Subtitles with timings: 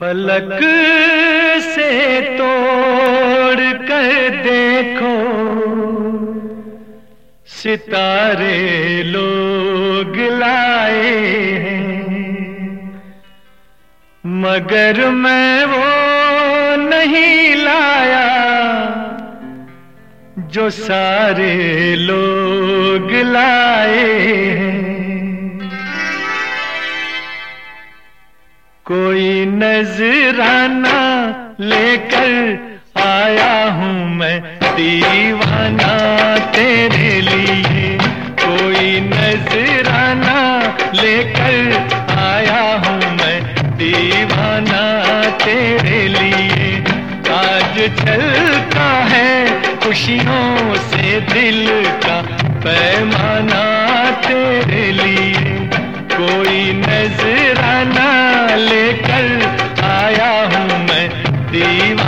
[0.00, 0.58] फलक
[1.66, 5.12] से तोड़ कर देखो।
[7.52, 11.14] सितारे लोग लाए
[14.24, 15.86] मगर मैं वो
[16.82, 18.28] नहीं लाया
[20.52, 21.54] जो सारे
[21.94, 24.04] लोग लाए
[24.58, 24.95] हैं।
[28.86, 30.98] कोई नजराना
[31.60, 32.30] लेकर
[33.02, 35.90] आया हूँ मैं, दीवाना
[36.36, 37.98] तेरे लिए।
[38.44, 40.38] कोई नजराना
[40.94, 41.58] लेकर
[42.18, 43.42] आया हूँ मैं,
[43.76, 44.84] दीवाना
[45.44, 46.84] तेरे लिए।
[47.34, 51.66] आज चलता है खुशियों से दिल
[52.06, 53.64] का पैमाना
[54.10, 55.56] तेरे लिए।
[56.16, 58.08] कोई नजराना
[58.56, 59.26] लेकर
[59.84, 61.06] आया हूँ मैं
[61.52, 62.05] दीवाना।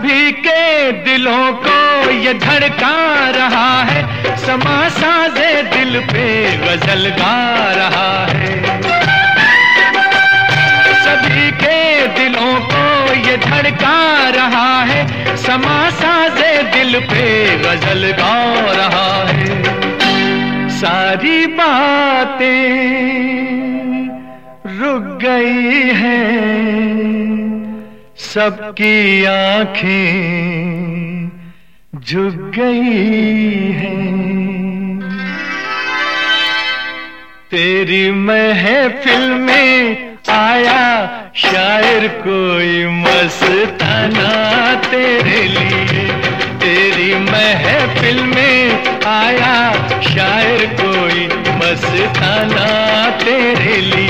[0.00, 6.24] सभी के दिलों को ये धड़का रहा है। समा साजे दिल पे
[6.56, 7.34] गज़ल गा
[7.72, 8.80] रहा है।
[11.04, 18.34] सभी के दिलों को ये धड़का रहा है। समा साजे दिल पे गज़ल गा
[18.72, 19.62] रहा है।
[20.70, 22.64] सारी बातें
[24.80, 27.19] रुक गई हैं।
[28.30, 31.30] सबकी आँखें
[31.94, 35.00] झुक गई हैं।
[37.50, 40.82] तेरी महफिल में आया
[41.36, 44.30] शायर कोई मस्ताना
[44.90, 46.08] तेरे लिए।
[46.62, 49.54] तेरी महफिल में आया
[50.02, 51.26] शायर कोई
[51.56, 52.68] मस्ताना
[53.24, 54.09] तेरे लिए।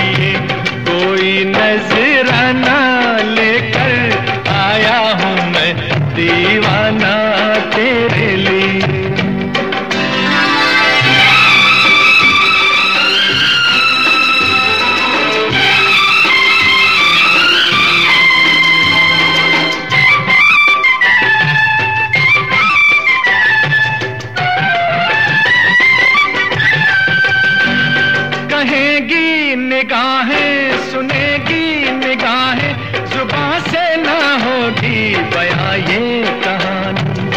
[30.11, 32.75] निगाहें, सुनेगी निगाहें
[33.07, 37.29] जुबा से ना होगी बया ये कहानी।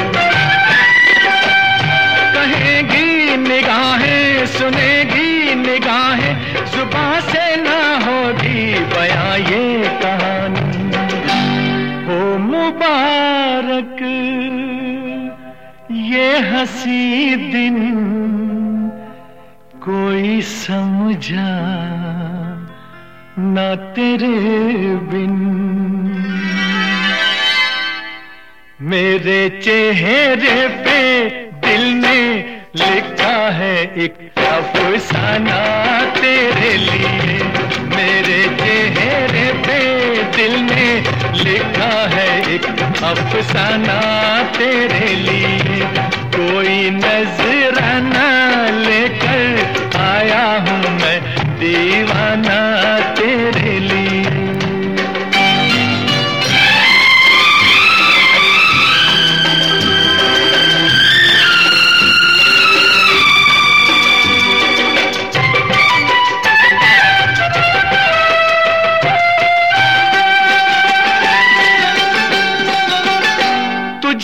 [2.33, 6.33] कहेगी निगाहें, सुनेगी निगाहें
[6.73, 9.65] जुबा से ना होगी बया ये
[10.01, 10.89] कहानी।
[12.07, 14.01] हो मुबारक,
[16.09, 17.77] ये हँसी दिन,
[19.85, 21.51] कोई समझा
[23.39, 24.27] ना तेरे
[25.05, 25.33] बिन।
[28.81, 31.29] मेरे चेहरे पे
[31.67, 32.19] दिल ने
[32.75, 35.59] लिखा है एक अफसाना
[36.11, 37.39] तेरे लिए।
[37.95, 39.79] मेरे चेहरे पे
[40.37, 41.03] दिल ने
[41.43, 42.65] लिखा है एक
[43.03, 43.99] अफसाना
[44.43, 45.81] तेरे लिए।
[46.35, 46.89] कोई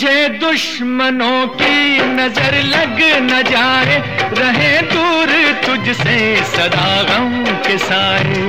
[0.00, 3.96] तुझे दुश्मनों की नज़र लग न जाए,
[4.32, 5.30] रहे दूर
[5.66, 8.40] तुझसे सदा गम के साए।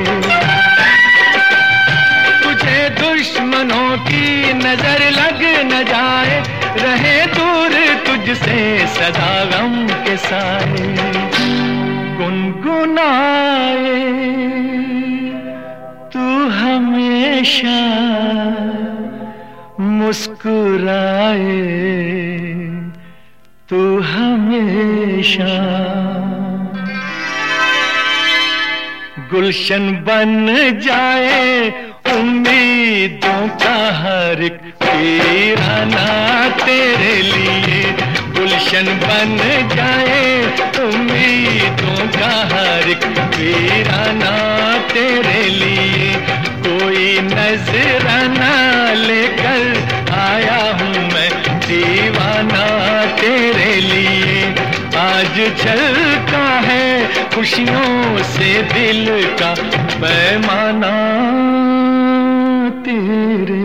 [2.44, 5.44] तुझे दुश्मनों की नज़र लग
[5.74, 6.40] न जाए,
[6.78, 7.76] रहे दूर
[8.06, 9.76] तुझसे सदा गम
[10.06, 10.88] के साए।
[12.18, 14.00] गुनगुनाए
[16.14, 16.26] तू
[16.60, 17.80] हमेशा।
[20.02, 21.58] मुस्कुराए
[23.70, 25.54] तू हमेशा।
[29.32, 30.32] गुलशन बन
[30.86, 31.70] जाए
[32.14, 34.60] उम्मीदों का हर एक
[35.94, 36.10] ना
[36.66, 39.38] तेरे लिए। गुलशन बन
[39.76, 40.22] जाए,
[40.84, 43.04] उम्मीदों का हर एक
[43.36, 44.32] वीराना
[44.94, 46.14] तेरे लिए।
[46.66, 48.54] कोई नजराना
[48.94, 49.62] लेकर
[50.16, 51.30] आया हूँ मैं,
[51.68, 52.66] दीवाना
[53.22, 54.44] तेरे लिए।
[54.98, 56.86] आज चलता है
[57.36, 59.06] खुशियों से दिल
[59.42, 59.54] का,
[60.02, 60.96] पैमाना
[62.86, 63.61] तेरे